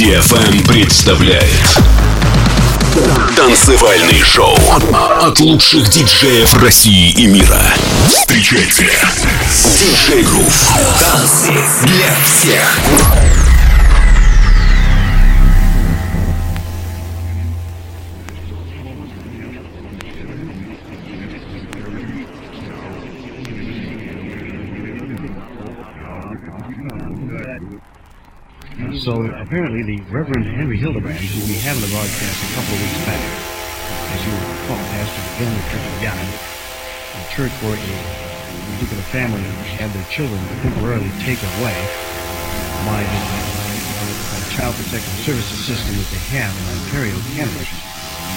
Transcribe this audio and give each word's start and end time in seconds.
DFM 0.00 0.66
представляет 0.66 1.80
Танцевальный 3.36 4.20
шоу 4.22 4.56
от 5.22 5.40
лучших 5.40 5.88
диджеев 5.88 6.52
России 6.62 7.10
и 7.12 7.26
мира. 7.26 7.62
Встречайте 8.08 8.90
Диджей 9.78 10.22
Грув. 10.24 10.70
Танцы 10.98 11.52
для 11.84 12.14
всех. 12.24 12.78
So 29.10 29.26
apparently 29.26 29.82
the 29.82 29.98
Reverend 30.06 30.46
Henry 30.46 30.78
Hildebrandt, 30.78 31.18
who 31.18 31.42
we 31.50 31.58
had 31.58 31.74
on 31.74 31.82
the 31.82 31.90
broadcast 31.90 32.38
a 32.46 32.50
couple 32.54 32.70
of 32.70 32.78
weeks 32.78 33.02
back, 33.10 33.18
as 33.18 34.22
you 34.22 34.30
recall, 34.30 34.78
pastor 34.94 35.18
of 35.18 35.50
the 35.50 35.66
Church 35.66 35.82
of 35.82 35.96
God, 35.98 36.26
a 37.18 37.22
church 37.34 37.50
where 37.58 37.74
a 37.74 37.90
particular 38.70 39.02
family 39.10 39.42
had 39.74 39.90
their 39.98 40.06
children 40.14 40.38
temporarily 40.62 41.10
taken 41.26 41.50
away 41.58 41.74
by 42.86 43.02
the 43.02 43.18
child 44.54 44.78
protective 44.78 45.18
services 45.26 45.58
system 45.58 45.90
that 45.98 46.06
they 46.14 46.22
have 46.38 46.54
in 46.54 46.64
Ontario, 46.78 47.18
Canada. 47.34 47.66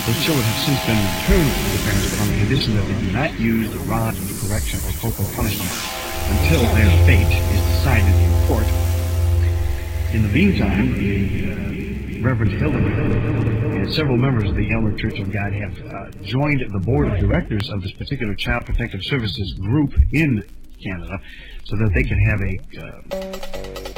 Those 0.09 0.17
children 0.26 0.42
have 0.42 0.58
since 0.66 0.81
been 0.90 0.98
returned 0.98 1.53
to 1.53 1.66
the 1.70 1.81
parents 1.86 2.14
on 2.17 2.26
the 2.34 2.38
condition 2.50 2.70
that 2.81 2.86
they 2.90 2.98
do 2.98 3.09
not 3.14 3.30
use 3.38 3.70
the 3.70 3.84
rod 3.86 4.17
of 4.17 4.26
correction 4.42 4.81
or 4.90 4.92
corporal 4.98 5.30
punishment 5.38 5.70
until 6.34 6.66
their 6.73 6.90
fate 7.05 7.30
is 7.30 7.62
decided 7.78 8.09
in 8.09 8.34
court 8.50 8.66
in 10.13 10.22
the 10.22 10.30
meantime, 10.30 10.94
the 10.94 12.20
uh, 12.20 12.23
Reverend 12.23 12.52
Hildebrandt 12.52 13.75
and 13.75 13.94
several 13.94 14.16
members 14.17 14.50
of 14.50 14.55
the 14.55 14.70
Aylmer 14.72 14.95
Church 14.95 15.20
of 15.20 15.31
God 15.31 15.52
have 15.53 15.86
uh, 15.86 16.11
joined 16.22 16.64
the 16.72 16.80
board 16.80 17.11
of 17.11 17.20
directors 17.20 17.70
of 17.70 17.81
this 17.81 17.94
particular 17.94 18.36
Child 18.36 18.66
Protective 18.66 19.03
Services 19.03 19.53
group 19.53 19.94
in 20.11 20.44
Canada 20.83 21.20
so 21.64 21.75
that 21.78 21.92
they 21.95 22.03
can 22.03 22.20
have 22.20 22.42
a 22.42 23.92